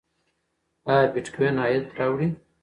[0.91, 2.27] ایا بېټکوین عاید راوړي؟